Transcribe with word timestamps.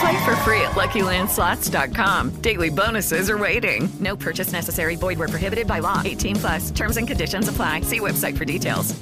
Play 0.00 0.24
for 0.24 0.34
free 0.36 0.60
at 0.62 0.72
LuckyLandSlots.com. 0.72 2.30
Daily 2.40 2.70
bonuses 2.70 3.28
are 3.28 3.38
waiting. 3.38 3.88
No 4.00 4.16
purchase 4.16 4.52
necessary. 4.52 4.96
Void 4.96 5.18
where 5.18 5.28
prohibited 5.28 5.66
by 5.66 5.80
law. 5.80 6.02
18 6.04 6.36
plus. 6.36 6.70
Terms 6.70 6.96
and 6.96 7.06
conditions 7.06 7.48
apply. 7.48 7.82
See 7.82 8.00
website 8.00 8.36
for 8.36 8.44
details. 8.44 8.94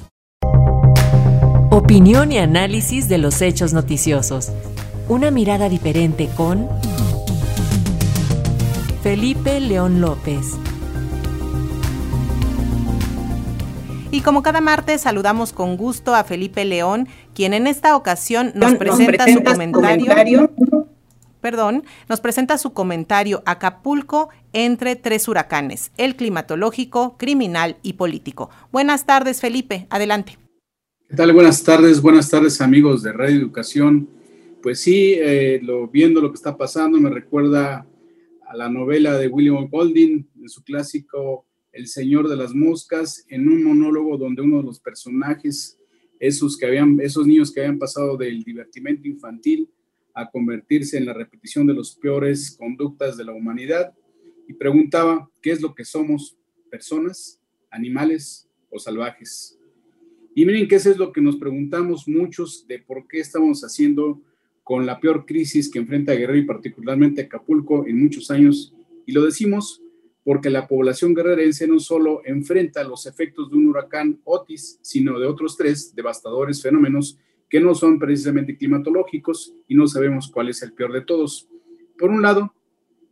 Opinión 1.71 2.31
y 2.31 2.37
análisis 2.37 3.09
de 3.09 3.17
los 3.17 3.41
hechos 3.41 3.73
noticiosos. 3.73 4.51
Una 5.09 5.31
mirada 5.31 5.69
diferente 5.69 6.29
con 6.37 6.69
Felipe 9.01 9.59
León 9.59 9.99
López. 9.99 10.45
Y 14.11 14.21
como 14.21 14.43
cada 14.43 14.61
martes 14.61 15.01
saludamos 15.01 15.53
con 15.53 15.75
gusto 15.75 16.13
a 16.13 16.23
Felipe 16.23 16.63
León, 16.65 17.07
quien 17.33 17.55
en 17.55 17.65
esta 17.65 17.95
ocasión 17.95 18.51
nos 18.53 18.75
presenta, 18.75 19.25
su 19.25 19.41
comentario, 19.43 20.52
Perdón, 21.43 21.83
nos 22.07 22.21
presenta 22.21 22.57
su 22.57 22.71
comentario 22.71 23.43
Acapulco 23.45 24.29
entre 24.53 24.95
tres 24.95 25.27
huracanes, 25.27 25.91
el 25.97 26.15
climatológico, 26.15 27.17
criminal 27.17 27.75
y 27.83 27.93
político. 27.93 28.49
Buenas 28.71 29.05
tardes, 29.05 29.41
Felipe, 29.41 29.85
adelante. 29.89 30.37
¿Qué 31.09 31.17
tal? 31.17 31.33
Buenas 31.33 31.61
tardes, 31.61 32.01
buenas 32.01 32.29
tardes 32.29 32.61
amigos 32.61 33.03
de 33.03 33.11
Radio 33.11 33.35
Educación. 33.35 34.07
Pues 34.61 34.79
sí, 34.79 35.15
eh, 35.17 35.59
lo, 35.61 35.89
viendo 35.89 36.21
lo 36.21 36.29
que 36.29 36.37
está 36.37 36.55
pasando 36.55 36.97
me 36.97 37.09
recuerda 37.09 37.85
a 38.47 38.55
la 38.55 38.69
novela 38.69 39.17
de 39.17 39.27
William 39.27 39.67
Golding, 39.67 40.25
en 40.41 40.49
su 40.49 40.63
clásico 40.63 41.45
el 41.73 41.87
Señor 41.87 42.29
de 42.29 42.37
las 42.37 42.55
Moscas, 42.55 43.25
en 43.27 43.49
un 43.49 43.65
monólogo 43.65 44.15
donde 44.17 44.43
uno 44.43 44.59
de 44.59 44.63
los 44.63 44.79
personajes, 44.79 45.77
esos, 46.21 46.55
que 46.55 46.67
habían, 46.67 47.01
esos 47.01 47.27
niños 47.27 47.51
que 47.51 47.59
habían 47.59 47.79
pasado 47.79 48.15
del 48.15 48.43
divertimento 48.43 49.09
infantil 49.09 49.67
a 50.13 50.29
convertirse 50.29 50.97
en 50.97 51.05
la 51.05 51.13
repetición 51.13 51.65
de 51.67 51.73
los 51.73 51.95
peores 51.95 52.55
conductas 52.57 53.17
de 53.17 53.25
la 53.25 53.33
humanidad, 53.33 53.93
y 54.47 54.53
preguntaba, 54.53 55.29
¿qué 55.41 55.51
es 55.51 55.61
lo 55.61 55.73
que 55.73 55.85
somos? 55.85 56.37
¿Personas, 56.69 57.41
animales 57.71 58.49
o 58.69 58.79
salvajes? 58.79 59.57
Y 60.35 60.45
miren 60.45 60.67
que 60.67 60.75
eso 60.75 60.89
es 60.89 60.97
lo 60.97 61.11
que 61.11 61.21
nos 61.21 61.37
preguntamos 61.37 62.07
muchos 62.07 62.65
de 62.67 62.79
por 62.79 63.07
qué 63.07 63.19
estamos 63.19 63.61
haciendo 63.61 64.21
con 64.63 64.85
la 64.85 64.99
peor 64.99 65.25
crisis 65.25 65.69
que 65.69 65.79
enfrenta 65.79 66.13
Guerrero 66.13 66.39
y 66.39 66.45
particularmente 66.45 67.21
Acapulco 67.21 67.85
en 67.85 68.01
muchos 68.01 68.31
años. 68.31 68.73
Y 69.05 69.11
lo 69.11 69.23
decimos 69.23 69.81
porque 70.23 70.49
la 70.49 70.67
población 70.67 71.13
guerrerense 71.13 71.67
no 71.67 71.79
solo 71.79 72.21
enfrenta 72.25 72.83
los 72.83 73.05
efectos 73.05 73.51
de 73.51 73.57
un 73.57 73.67
huracán 73.67 74.21
Otis, 74.23 74.79
sino 74.81 75.19
de 75.19 75.27
otros 75.27 75.57
tres 75.57 75.93
devastadores 75.93 76.61
fenómenos 76.61 77.19
que 77.53 77.59
no 77.59 77.75
son 77.75 77.99
precisamente 77.99 78.57
climatológicos 78.57 79.53
y 79.67 79.75
no 79.75 79.85
sabemos 79.85 80.27
cuál 80.27 80.49
es 80.49 80.63
el 80.63 80.73
peor 80.73 80.91
de 80.91 81.01
todos. 81.01 81.47
Por 81.99 82.09
un 82.09 82.23
lado, 82.23 82.51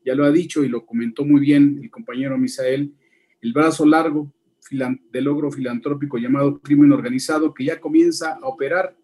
ya 0.03 0.15
lo 0.15 0.25
ha 0.25 0.31
dicho 0.31 0.63
y 0.63 0.67
lo 0.67 0.83
comentó 0.83 1.23
muy 1.23 1.39
bien 1.39 1.79
el 1.83 1.91
compañero 1.91 2.39
Misael, 2.39 2.91
el 3.39 3.53
brazo 3.53 3.85
largo 3.85 4.33
de 5.11 5.21
logro 5.21 5.51
filantrópico 5.51 6.17
llamado 6.17 6.59
crimen 6.59 6.91
organizado 6.91 7.53
que 7.53 7.65
ya 7.65 7.79
comienza 7.79 8.39
a 8.41 8.47
operar 8.47 8.97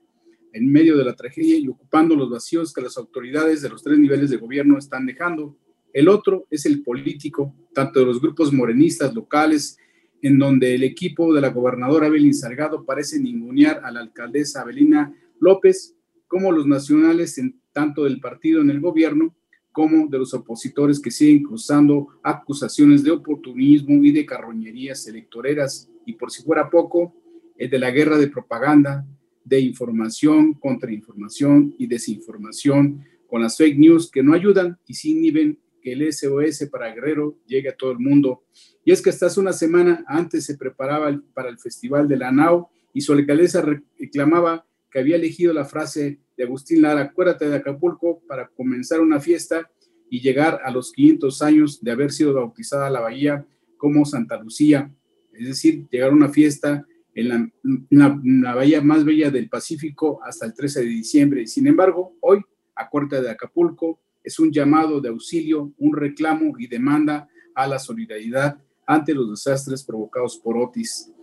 en 0.54 0.72
medio 0.72 0.98
de 0.98 1.06
la 1.06 1.14
tragedia 1.14 1.56
y 1.60 1.68
ocupando 1.68 2.16
los 2.16 2.32
vacíos 2.32 2.74
que 2.74 2.82
las 2.82 2.98
autoridades 2.98 3.62
de 3.62 3.70
los 3.70 3.84
tres 3.84 4.00
niveles 4.00 4.32
de 4.32 4.38
gobierno 4.38 4.80
están 4.80 5.06
dejando 5.06 5.56
el 5.94 6.10
otro 6.10 6.48
es 6.50 6.66
el 6.66 6.82
político, 6.82 7.54
tanto 7.76 8.00
de 8.00 8.08
los 8.08 8.20
grupos 8.20 8.52
morenistas 8.52 9.14
locales, 9.14 9.78
en 10.20 10.40
donde 10.40 10.74
el 10.74 10.84
equipo 10.84 11.32
de 11.32 11.42
la 11.42 11.50
gobernadora 11.50 12.08
Evelyn 12.08 12.34
Salgado 12.34 12.84
parece 12.86 13.20
ningunear 13.20 13.82
a 13.84 13.92
la 13.92 14.00
alcaldesa 14.00 14.62
Abelina 14.62 15.14
López, 15.40 15.96
como 16.28 16.52
los 16.52 16.66
nacionales, 16.66 17.42
tanto 17.72 18.04
del 18.04 18.20
partido 18.20 18.62
en 18.62 18.70
el 18.70 18.80
gobierno, 18.80 19.36
como 19.72 20.08
de 20.08 20.18
los 20.18 20.34
opositores 20.34 21.00
que 21.00 21.12
siguen 21.12 21.44
cruzando 21.44 22.08
acusaciones 22.24 23.04
de 23.04 23.12
oportunismo 23.12 24.04
y 24.04 24.12
de 24.12 24.26
carroñerías 24.26 25.08
electoreras. 25.08 25.90
Y 26.06 26.14
por 26.14 26.32
si 26.32 26.44
fuera 26.44 26.70
poco, 26.70 27.14
el 27.58 27.70
de 27.70 27.80
la 27.80 27.92
guerra 27.92 28.18
de 28.18 28.28
propaganda, 28.28 29.06
de 29.44 29.60
información, 29.60 30.54
contrainformación 30.56 31.76
y 31.78 31.88
desinformación, 31.88 33.06
con 33.28 33.42
las 33.42 33.58
fake 33.58 33.78
news 33.78 34.10
que 34.10 34.24
no 34.24 34.34
ayudan 34.34 34.78
y 34.88 34.94
sí 34.96 35.12
inhiben 35.12 35.60
el 35.92 36.14
SOS 36.14 36.68
para 36.72 36.94
Guerrero 36.94 37.38
llegue 37.46 37.70
a 37.70 37.76
todo 37.76 37.92
el 37.92 38.00
mundo. 38.00 38.44
Y 38.84 38.92
es 38.92 39.02
que 39.02 39.10
hasta 39.10 39.28
hace 39.28 39.40
una 39.40 39.54
semana 39.54 40.04
antes 40.08 40.46
se 40.46 40.58
preparaba 40.58 41.20
para 41.34 41.50
el 41.50 41.60
Festival 41.60 42.08
de 42.08 42.18
la 42.18 42.32
NAO 42.32 42.70
y 42.94 43.02
su 43.02 43.14
alcaldesa 43.14 43.62
reclamaba 43.98 44.66
que 44.98 45.02
había 45.02 45.18
elegido 45.18 45.54
la 45.54 45.64
frase 45.64 46.18
de 46.36 46.44
Agustín 46.44 46.82
Lara, 46.82 47.02
acuérdate 47.02 47.48
de 47.48 47.58
Acapulco, 47.58 48.24
para 48.28 48.48
comenzar 48.48 49.00
una 49.00 49.20
fiesta 49.20 49.70
y 50.10 50.22
llegar 50.22 50.60
a 50.66 50.72
los 50.72 50.92
500 50.92 51.42
años 51.44 51.84
de 51.84 51.92
haber 51.92 52.12
sido 52.12 52.34
bautizada 52.34 52.90
la 52.90 53.02
bahía 53.02 53.46
como 53.78 54.06
Santa 54.06 54.42
Lucía, 54.42 54.92
es 55.34 55.50
decir, 55.50 55.88
llegar 55.92 56.10
a 56.10 56.16
una 56.16 56.30
fiesta 56.30 56.84
en 57.14 57.52
la, 57.92 58.56
bahía 58.56 58.82
más 58.82 59.06
bella 59.06 59.30
del 59.30 59.50
Pacífico 59.50 60.20
hasta 60.24 60.48
el 60.48 60.56
13 60.56 60.80
de 60.80 60.88
diciembre. 60.88 61.46
Sin 61.46 61.68
embargo, 61.68 62.16
hoy, 62.22 62.42
a 62.74 62.90
Cuarta 62.90 63.22
de 63.22 63.30
Acapulco, 63.30 64.02
es 64.24 64.40
un 64.40 64.52
llamado 64.52 65.00
de 65.00 65.10
auxilio, 65.10 65.74
un 65.78 65.96
reclamo 65.96 66.56
y 66.58 66.66
demanda 66.66 67.30
a 67.54 67.68
la 67.68 67.78
solidaridad 67.78 68.60
ante 68.88 69.14
los 69.14 69.30
desastres 69.30 69.84
provocados 69.84 70.40
por 70.40 70.58
Otis. 70.58 71.14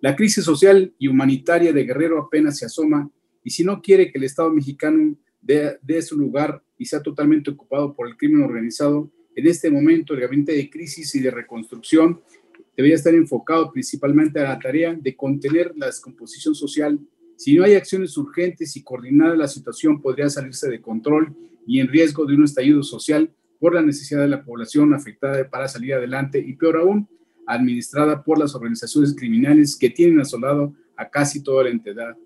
La 0.00 0.14
crisis 0.14 0.44
social 0.44 0.94
y 1.00 1.08
humanitaria 1.08 1.72
de 1.72 1.82
Guerrero 1.82 2.20
apenas 2.20 2.58
se 2.58 2.66
asoma 2.66 3.10
y 3.44 3.50
si 3.50 3.62
no 3.62 3.80
quiere 3.82 4.10
que 4.10 4.18
el 4.18 4.24
Estado 4.24 4.50
mexicano 4.50 5.16
dé, 5.40 6.02
su 6.02 6.18
lugar 6.18 6.62
y 6.78 6.86
sea 6.86 7.02
totalmente 7.02 7.50
ocupado 7.50 7.94
por 7.94 8.08
el 8.08 8.16
crimen 8.16 8.42
organizado, 8.42 9.10
en 9.36 9.46
este 9.46 9.70
momento 9.70 10.14
el 10.14 10.20
gabinete 10.20 10.52
de 10.52 10.70
crisis 10.70 11.14
y 11.14 11.20
de 11.20 11.30
reconstrucción 11.30 12.20
debería 12.76 12.96
estar 12.96 13.14
enfocado 13.14 13.70
principalmente 13.70 14.40
a 14.40 14.44
la 14.44 14.58
tarea 14.58 14.94
de 14.94 15.14
contener 15.14 15.72
la 15.76 15.86
descomposición 15.86 16.54
social. 16.54 16.98
Si 17.36 17.54
no 17.54 17.64
hay 17.64 17.74
acciones 17.74 18.16
urgentes 18.16 18.76
y 18.76 18.82
coordinada, 18.82 19.36
la 19.36 19.48
situación 19.48 20.00
podría 20.00 20.30
salirse 20.30 20.68
de 20.68 20.80
control 20.80 21.36
y 21.66 21.80
en 21.80 21.88
riesgo 21.88 22.24
de 22.24 22.34
un 22.34 22.44
estallido 22.44 22.82
social 22.82 23.30
por 23.60 23.74
la 23.74 23.82
necesidad 23.82 24.22
de 24.22 24.28
la 24.28 24.44
población 24.44 24.94
afectada 24.94 25.48
para 25.48 25.68
salir 25.68 25.94
adelante 25.94 26.38
y 26.38 26.54
peor 26.54 26.78
aún, 26.78 27.08
administrada 27.46 28.24
por 28.24 28.38
las 28.38 28.54
organizaciones 28.54 29.14
criminales 29.14 29.76
que 29.76 29.90
tienen 29.90 30.20
asolado 30.20 30.74
a 30.96 31.10
casi 31.10 31.42
toda 31.42 31.64
la 31.64 31.70
entidad. 31.70 32.16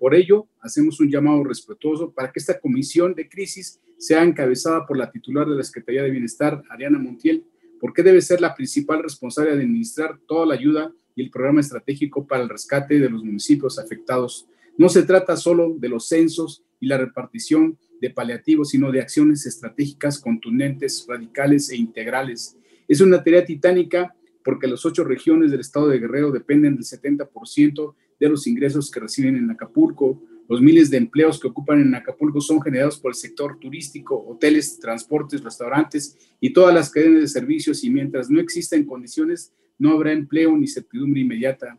Por 0.00 0.14
ello, 0.14 0.48
hacemos 0.62 0.98
un 0.98 1.10
llamado 1.10 1.44
respetuoso 1.44 2.10
para 2.10 2.32
que 2.32 2.40
esta 2.40 2.58
comisión 2.58 3.14
de 3.14 3.28
crisis 3.28 3.78
sea 3.98 4.22
encabezada 4.22 4.86
por 4.86 4.96
la 4.96 5.10
titular 5.10 5.46
de 5.46 5.54
la 5.54 5.62
Secretaría 5.62 6.02
de 6.02 6.10
Bienestar, 6.10 6.62
Ariana 6.70 6.98
Montiel, 6.98 7.44
porque 7.78 8.02
debe 8.02 8.22
ser 8.22 8.40
la 8.40 8.54
principal 8.54 9.02
responsable 9.02 9.50
de 9.50 9.62
administrar 9.62 10.18
toda 10.26 10.46
la 10.46 10.54
ayuda 10.54 10.90
y 11.14 11.22
el 11.22 11.30
programa 11.30 11.60
estratégico 11.60 12.26
para 12.26 12.42
el 12.42 12.48
rescate 12.48 12.98
de 12.98 13.10
los 13.10 13.22
municipios 13.22 13.78
afectados. 13.78 14.48
No 14.78 14.88
se 14.88 15.02
trata 15.02 15.36
solo 15.36 15.74
de 15.78 15.90
los 15.90 16.08
censos 16.08 16.64
y 16.80 16.86
la 16.86 16.96
repartición 16.96 17.76
de 18.00 18.08
paliativos, 18.08 18.70
sino 18.70 18.90
de 18.90 19.02
acciones 19.02 19.44
estratégicas 19.44 20.18
contundentes, 20.18 21.04
radicales 21.06 21.68
e 21.68 21.76
integrales. 21.76 22.56
Es 22.88 23.02
una 23.02 23.22
tarea 23.22 23.44
titánica 23.44 24.14
porque 24.44 24.66
las 24.66 24.84
ocho 24.84 25.04
regiones 25.04 25.50
del 25.50 25.60
estado 25.60 25.88
de 25.88 25.98
Guerrero 25.98 26.30
dependen 26.30 26.76
del 26.76 26.84
70% 26.84 27.94
de 28.18 28.28
los 28.28 28.46
ingresos 28.46 28.90
que 28.90 29.00
reciben 29.00 29.36
en 29.36 29.50
Acapulco. 29.50 30.22
Los 30.48 30.60
miles 30.60 30.90
de 30.90 30.96
empleos 30.96 31.38
que 31.40 31.48
ocupan 31.48 31.80
en 31.80 31.94
Acapulco 31.94 32.40
son 32.40 32.60
generados 32.60 32.98
por 32.98 33.12
el 33.12 33.14
sector 33.14 33.58
turístico, 33.58 34.24
hoteles, 34.26 34.78
transportes, 34.78 35.42
restaurantes 35.42 36.16
y 36.40 36.52
todas 36.52 36.74
las 36.74 36.90
cadenas 36.90 37.20
de 37.22 37.28
servicios 37.28 37.84
y 37.84 37.90
mientras 37.90 38.30
no 38.30 38.40
existan 38.40 38.84
condiciones, 38.84 39.52
no 39.78 39.92
habrá 39.92 40.12
empleo 40.12 40.56
ni 40.56 40.66
certidumbre 40.66 41.20
inmediata. 41.20 41.78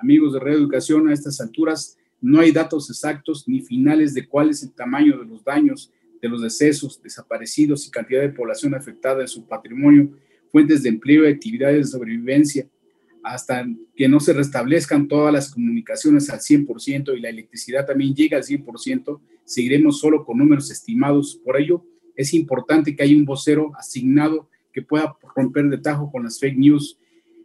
amigos 0.00 0.32
de 0.32 0.40
Reeducación, 0.40 1.08
a 1.08 1.12
estas 1.12 1.40
alturas 1.40 1.98
no 2.20 2.40
hay 2.40 2.50
datos 2.50 2.90
exactos 2.90 3.46
ni 3.46 3.60
finales 3.60 4.14
de 4.14 4.26
cuál 4.26 4.50
es 4.50 4.62
el 4.62 4.72
tamaño 4.72 5.18
de 5.18 5.24
los 5.24 5.44
daños, 5.44 5.92
de 6.20 6.28
los 6.28 6.42
decesos, 6.42 7.00
desaparecidos 7.02 7.86
y 7.86 7.90
cantidad 7.90 8.20
de 8.22 8.30
población 8.30 8.74
afectada 8.74 9.20
en 9.22 9.28
su 9.28 9.46
patrimonio, 9.46 10.10
fuentes 10.50 10.82
de 10.82 10.88
empleo 10.88 11.24
y 11.24 11.32
actividades 11.32 11.78
de 11.78 11.92
sobrevivencia, 11.92 12.66
hasta 13.22 13.66
que 13.94 14.08
no 14.08 14.20
se 14.20 14.32
restablezcan 14.32 15.08
todas 15.08 15.32
las 15.32 15.52
comunicaciones 15.52 16.30
al 16.30 16.40
100% 16.40 17.16
y 17.16 17.20
la 17.20 17.28
electricidad 17.28 17.86
también 17.86 18.14
llega 18.14 18.36
al 18.36 18.44
100%, 18.44 19.20
seguiremos 19.44 20.00
solo 20.00 20.24
con 20.24 20.38
números 20.38 20.70
estimados. 20.70 21.40
Por 21.44 21.60
ello, 21.60 21.84
es 22.16 22.32
importante 22.34 22.94
que 22.94 23.02
haya 23.02 23.16
un 23.16 23.24
vocero 23.24 23.70
asignado 23.76 24.48
que 24.72 24.82
pueda 24.82 25.16
romper 25.34 25.68
de 25.68 25.78
tajo 25.78 26.10
con 26.10 26.24
las 26.24 26.38
fake 26.38 26.58
news. 26.58 26.98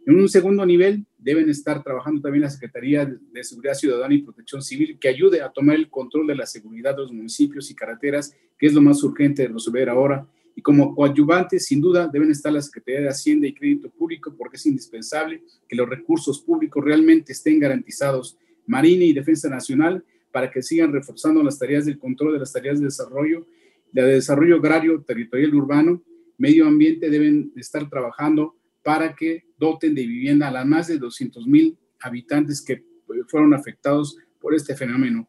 En 0.06 0.16
un 0.16 0.28
segundo 0.28 0.64
nivel, 0.66 1.06
deben 1.18 1.48
estar 1.48 1.82
trabajando 1.82 2.20
también 2.20 2.42
la 2.42 2.50
Secretaría 2.50 3.06
de 3.06 3.44
Seguridad 3.44 3.74
Ciudadana 3.74 4.14
y 4.14 4.22
Protección 4.22 4.62
Civil, 4.62 4.98
que 4.98 5.08
ayude 5.08 5.40
a 5.40 5.50
tomar 5.50 5.76
el 5.76 5.88
control 5.88 6.26
de 6.26 6.34
la 6.34 6.44
seguridad 6.44 6.94
de 6.94 7.02
los 7.02 7.12
municipios 7.12 7.70
y 7.70 7.74
carreteras, 7.74 8.36
que 8.58 8.66
es 8.66 8.74
lo 8.74 8.82
más 8.82 9.02
urgente 9.02 9.42
de 9.42 9.48
resolver 9.48 9.88
ahora. 9.88 10.26
Y 10.54 10.62
como 10.62 10.94
coadyuvantes, 10.94 11.66
sin 11.66 11.80
duda, 11.80 12.08
deben 12.12 12.30
estar 12.30 12.52
la 12.52 12.62
Secretaría 12.62 13.02
de 13.02 13.08
Hacienda 13.08 13.46
y 13.46 13.54
Crédito 13.54 13.90
Público, 13.90 14.34
porque 14.36 14.56
es 14.56 14.66
indispensable 14.66 15.42
que 15.68 15.76
los 15.76 15.88
recursos 15.88 16.40
públicos 16.40 16.84
realmente 16.84 17.32
estén 17.32 17.58
garantizados. 17.58 18.38
Marina 18.66 19.04
y 19.04 19.12
Defensa 19.12 19.48
Nacional, 19.48 20.04
para 20.30 20.50
que 20.50 20.62
sigan 20.62 20.92
reforzando 20.92 21.42
las 21.42 21.58
tareas 21.58 21.86
del 21.86 21.98
control 21.98 22.32
de 22.34 22.38
las 22.40 22.52
tareas 22.52 22.78
de 22.78 22.86
desarrollo, 22.86 23.46
de 23.92 24.02
desarrollo 24.02 24.56
agrario, 24.56 25.02
territorial 25.02 25.54
urbano, 25.54 26.02
medio 26.38 26.66
ambiente 26.66 27.10
deben 27.10 27.52
estar 27.56 27.88
trabajando 27.88 28.56
para 28.82 29.14
que 29.14 29.44
doten 29.58 29.94
de 29.94 30.06
vivienda 30.06 30.48
a 30.48 30.50
las 30.50 30.66
más 30.66 30.88
de 30.88 30.98
200 30.98 31.46
mil 31.46 31.78
habitantes 32.00 32.62
que 32.62 32.84
fueron 33.28 33.54
afectados 33.54 34.18
por 34.40 34.54
este 34.54 34.76
fenómeno. 34.76 35.28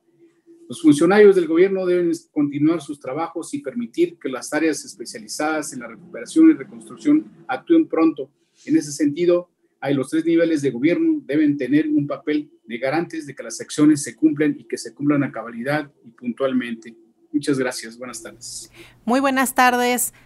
Los 0.68 0.82
funcionarios 0.82 1.36
del 1.36 1.48
gobierno 1.48 1.86
deben 1.86 2.12
continuar 2.32 2.82
sus 2.82 3.00
trabajos 3.00 3.54
y 3.54 3.60
permitir 3.60 4.18
que 4.18 4.30
las 4.30 4.52
áreas 4.52 4.84
especializadas 4.84 5.74
en 5.74 5.80
la 5.80 5.88
recuperación 5.88 6.50
y 6.50 6.54
reconstrucción 6.54 7.26
actúen 7.48 7.88
pronto. 7.88 8.32
En 8.66 8.76
ese 8.76 8.92
sentido, 8.92 9.50
hay 9.80 9.94
los 9.94 10.10
tres 10.10 10.26
niveles 10.26 10.64
de 10.64 10.72
gobierno 10.72 11.22
deben 11.24 11.58
tener 11.58 11.88
un 11.88 12.08
papel 12.08 12.50
de 12.66 12.78
garantes 12.80 13.28
de 13.28 13.36
que 13.36 13.44
las 13.44 13.62
acciones 13.62 14.02
se 14.02 14.16
cumplen 14.16 14.56
y 14.60 14.64
que 14.64 14.80
se 14.80 14.96
cumplan 14.96 15.24
a 15.24 15.32
cabalidad 15.32 15.92
y 16.04 16.10
puntualmente. 16.10 16.96
Muchas 17.32 17.60
gracias. 17.60 17.98
Buenas 17.98 18.24
tardes. 18.24 18.72
Muy 19.04 19.20
buenas 19.20 19.54
tardes. 19.54 20.14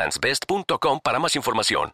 egglandsbest.com 0.00 1.00
para 1.02 1.18
más 1.18 1.36
información. 1.36 1.88